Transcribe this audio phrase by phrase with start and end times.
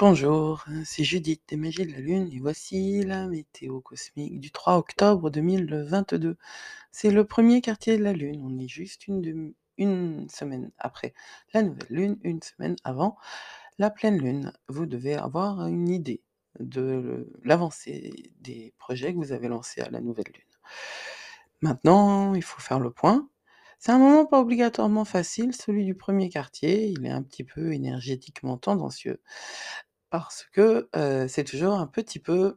[0.00, 4.78] Bonjour, c'est Judith des Magies de la Lune et voici la météo cosmique du 3
[4.78, 6.38] octobre 2022.
[6.90, 11.12] C'est le premier quartier de la Lune, on est juste une, une semaine après
[11.52, 13.18] la nouvelle Lune, une semaine avant
[13.76, 14.54] la pleine Lune.
[14.68, 16.22] Vous devez avoir une idée
[16.60, 20.56] de l'avancée des projets que vous avez lancés à la nouvelle Lune.
[21.60, 23.28] Maintenant, il faut faire le point.
[23.78, 27.72] C'est un moment pas obligatoirement facile, celui du premier quartier, il est un petit peu
[27.72, 29.22] énergétiquement tendancieux.
[30.10, 30.88] Parce que,
[31.28, 32.56] c'est toujours un petit peu,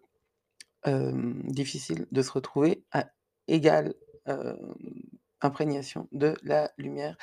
[0.86, 3.06] difficile de se retrouver à
[3.48, 3.94] égale,
[5.42, 7.18] imprégnation de la lumière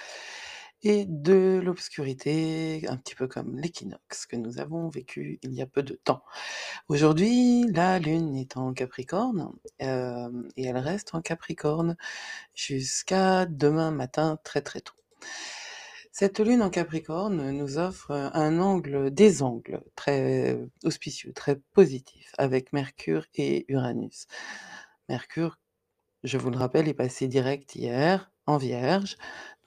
[0.82, 5.66] et de l'obscurité, un petit peu comme l'équinoxe que nous avons vécu il y a
[5.66, 6.22] peu de temps.
[6.88, 11.96] Aujourd'hui, la lune est en Capricorne, et elle reste en Capricorne
[12.54, 14.94] jusqu'à demain matin très, très tôt.
[16.12, 22.72] Cette lune en Capricorne nous offre un angle, des angles très auspicieux, très positifs avec
[22.72, 24.26] Mercure et Uranus.
[25.08, 25.58] Mercure,
[26.24, 29.16] je vous le rappelle, est passé direct hier en Vierge,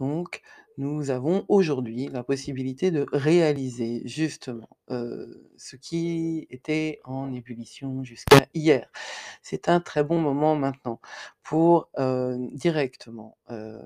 [0.01, 0.41] donc
[0.77, 8.47] nous avons aujourd'hui la possibilité de réaliser justement euh, ce qui était en ébullition jusqu'à
[8.53, 8.91] hier.
[9.41, 10.99] C'est un très bon moment maintenant
[11.43, 13.81] pour euh, directement euh,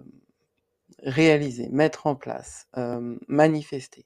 [1.03, 2.67] réaliser, mettre en place,
[3.27, 4.05] manifester,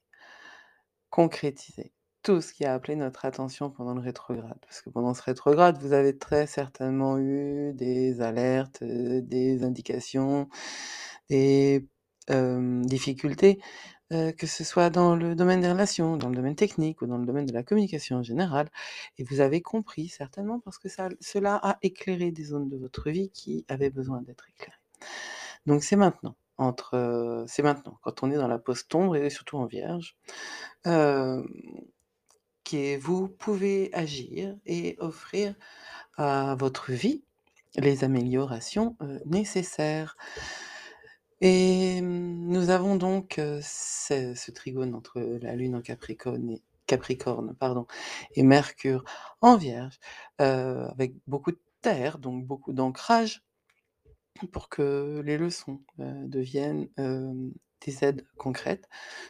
[1.10, 1.94] concrétiser
[2.24, 4.60] tout ce qui a appelé notre attention pendant le rétrograde.
[4.62, 10.48] Parce que pendant ce rétrograde, vous avez très certainement eu des alertes, des indications,
[11.30, 11.88] des
[12.30, 13.59] difficultés,
[14.12, 17.26] que ce soit dans le domaine des relations, dans le domaine technique ou dans le
[17.26, 18.70] domaine de la communication en général.
[19.18, 23.09] Et vous avez compris certainement parce que ça, cela a éclairé des zones de votre
[23.09, 24.78] vie qui avaient besoin d'être éclairées.
[25.66, 29.66] Donc c'est maintenant entre, c'est maintenant, quand on est dans la post-ombre et surtout en
[29.66, 30.16] Vierge,
[30.84, 31.44] que
[32.98, 35.56] vous pouvez agir et offrir
[36.18, 37.24] à votre vie
[37.75, 40.18] les améliorations nécessaires.
[41.42, 46.59] Et nous avons donc ce, trigone entre la Lune en Capricorne
[48.36, 49.04] et, Mercure
[49.42, 50.00] en Vierge,
[50.38, 53.44] avec beaucoup de terre, donc beaucoup d'ancrage
[54.52, 58.88] pour que les leçons deviennent des aides concrètes.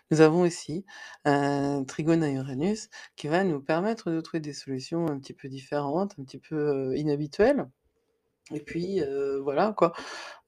[0.10, 0.86] Nous avons aussi
[1.26, 5.48] un trigone à Uranus qui va nous permettre de trouver des solutions un petit peu
[5.48, 7.70] différentes, un petit peu inhabituelles.
[8.54, 9.02] Et puis
[9.42, 9.94] voilà quoi,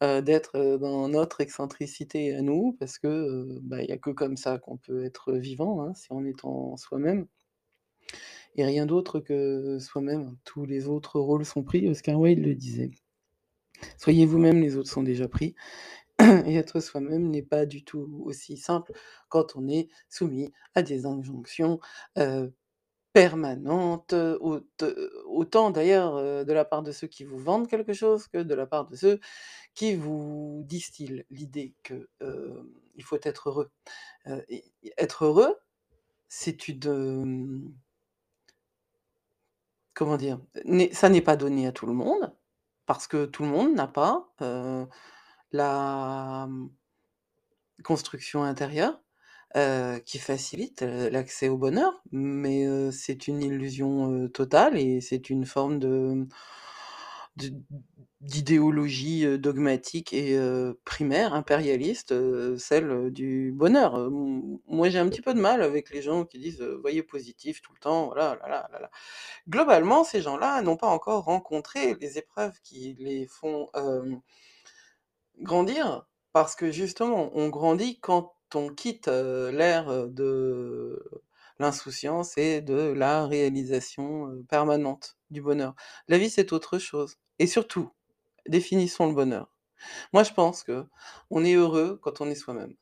[0.02, 4.58] d'être dans notre excentricité à nous, parce que bah, il n'y a que comme ça
[4.60, 7.28] qu'on peut être vivant, hein, si on est en soi-même.
[8.56, 10.38] Et rien d'autre que soi-même.
[10.44, 12.92] Tous les autres rôles sont pris, Oscar Wilde le disait.
[13.98, 15.56] Soyez vous-même, les autres sont déjà pris.
[16.46, 18.94] Et être soi-même n'est pas du tout aussi simple
[19.30, 21.80] quand on est soumis à des injonctions
[22.18, 22.50] euh,
[23.14, 24.16] permanentes,
[25.26, 28.66] autant d'ailleurs de la part de ceux qui vous vendent quelque chose que de la
[28.66, 29.20] part de ceux
[29.74, 32.64] qui vous distillent l'idée qu'il euh,
[33.02, 33.72] faut être heureux.
[34.28, 34.42] Euh,
[34.98, 35.56] être heureux,
[36.28, 37.74] c'est une...
[39.94, 40.40] comment dire
[40.92, 42.34] Ça n'est pas donné à tout le monde
[42.86, 44.30] parce que tout le monde n'a pas
[45.52, 46.70] la mmh,
[47.84, 49.00] construction intérieure
[50.06, 56.28] qui facilite l'accès au bonheur, mais c'est une illusion totale et c'est une forme de
[58.22, 60.40] d'idéologie dogmatique et
[60.86, 62.14] primaire, impérialiste,
[62.58, 64.10] celle du bonheur.
[64.68, 67.74] moi, j'ai un petit peu de mal avec les gens qui disent voyez positif tout
[67.74, 68.08] le temps.
[68.08, 68.90] Voilà, là, là, là, là.
[69.50, 73.70] Globalement, ces gens-là n'ont pas encore rencontré les épreuves qui les font
[75.40, 81.04] grandir, parce que justement, on grandit quand on quitte l'ère de
[81.64, 85.76] l'insouciance et de la réalisation permanente du bonheur.
[86.10, 87.18] La vie, c'est autre chose.
[87.40, 87.92] Et surtout,
[88.48, 89.56] définissons le bonheur.
[90.14, 90.86] Moi, je pense que
[91.32, 92.76] on est heureux quand on est soi-même.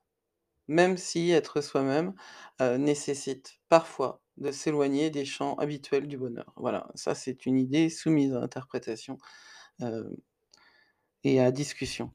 [0.68, 2.14] Même si être soi-même
[2.60, 6.54] nécessite parfois de s'éloigner des champs habituels du bonheur.
[6.58, 9.18] Voilà, ça c'est une idée soumise à interprétation
[11.24, 12.12] et à discussion.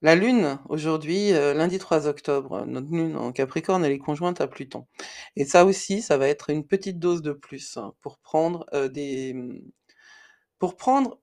[0.00, 4.86] La Lune, aujourd'hui, lundi 3 octobre, notre Lune en Capricorne, elle est conjointe à Pluton.
[5.34, 9.34] Et ça aussi, ça va être une petite dose de plus hein, pour prendre des...
[9.34, 9.60] Mmh,
[10.58, 11.18] pour prendre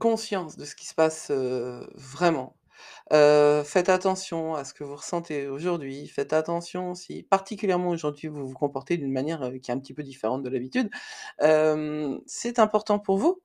[0.00, 1.30] conscience de ce qui se passe
[1.94, 2.56] vraiment.
[3.10, 6.08] faites attention à ce que vous ressentez aujourd'hui.
[6.08, 10.02] Faites attention si, particulièrement aujourd'hui, vous vous comportez d'une manière qui est un petit peu
[10.02, 10.90] différente de l'habitude.
[12.26, 13.43] c'est important pour vous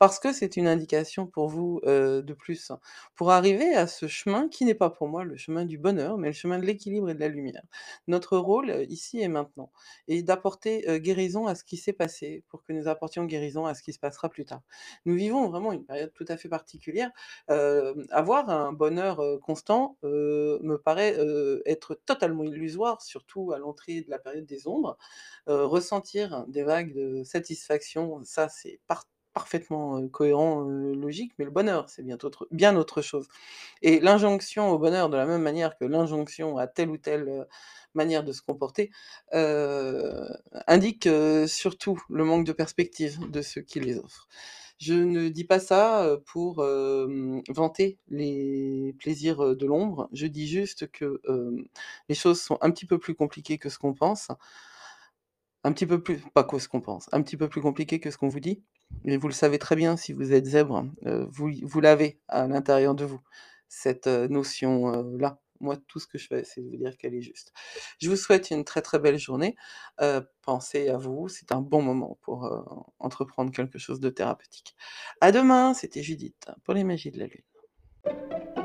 [0.00, 2.72] parce que c'est une indication pour vous, de plus,
[3.14, 6.28] pour arriver à ce chemin qui n'est pas pour moi le chemin du bonheur, mais
[6.28, 7.62] le chemin de l'équilibre et de la lumière.
[8.08, 9.70] Notre rôle, ici et maintenant
[10.08, 13.82] est d'apporter, guérison à ce qui s'est passé pour que nous apportions guérison à ce
[13.82, 14.62] qui se passera plus tard.
[15.04, 17.10] Nous vivons vraiment une période tout à fait particulière,
[18.10, 21.16] avoir un bonheur, heu, constant, me paraît,
[21.66, 24.96] être totalement illusoire, surtout à l'entrée de la période des ombres.
[25.46, 32.02] Ressentir des vagues de satisfaction, ça c'est par parfaitement, cohérent, logique, mais le bonheur, c'est
[32.02, 33.28] bien autre bien autre chose
[33.82, 37.46] et l'injonction au bonheur de la même manière que l'injonction à telle ou telle,
[37.94, 38.90] manière de se comporter,
[40.66, 41.08] indique,
[41.46, 44.28] surtout le manque de perspective de ceux qui les offrent.
[44.78, 46.64] Je ne dis pas ça, pour,
[47.48, 50.08] vanter les plaisirs, de l'ombre.
[50.12, 51.20] Je dis juste que,
[52.08, 54.28] les choses sont un petit peu plus compliquées que ce qu'on pense.
[55.64, 58.10] Un petit peu plus pas que ce qu'on pense, un petit peu plus compliqué que
[58.10, 58.62] ce qu'on vous dit
[59.04, 62.46] et vous le savez très bien si vous êtes zèbre, heu, vous vous l'avez à
[62.46, 63.20] l'intérieur de vous,
[63.68, 65.38] cette, heu, notion, heu, là.
[65.62, 67.52] Moi, tout ce que je fais, c'est vous dire qu'elle est juste.
[68.00, 69.56] Je vous souhaite une très, très belle journée,
[70.40, 72.50] pensez à vous, c'est un bon moment pour,
[72.98, 74.74] entreprendre quelque chose de thérapeutique.
[75.20, 78.59] À demain, c'était Judith pour les Magies de la Lune.